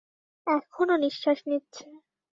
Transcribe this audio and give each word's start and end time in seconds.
এখনো 0.47 0.93
নিশ্বাস 0.97 1.39
নিচ্ছে। 1.47 1.85